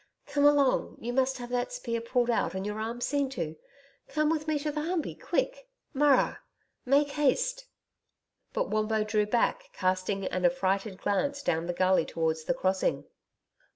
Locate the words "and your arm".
2.55-3.01